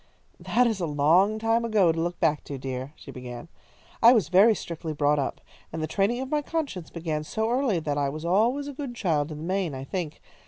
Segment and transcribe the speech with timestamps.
[0.39, 3.49] "That is a long time ago to look back to, dear," she began.
[4.01, 7.79] "I was very strictly brought up, and the training of my conscience began so early
[7.81, 10.19] that I was always a good child in the main, I think.